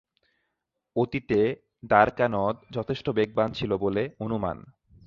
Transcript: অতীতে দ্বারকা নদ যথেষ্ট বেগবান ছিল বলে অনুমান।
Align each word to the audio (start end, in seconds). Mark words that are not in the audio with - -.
অতীতে 0.95 1.39
দ্বারকা 1.83 2.27
নদ 2.27 2.55
যথেষ্ট 2.71 3.05
বেগবান 3.09 3.49
ছিল 3.51 3.71
বলে 3.77 4.03
অনুমান। 4.19 4.57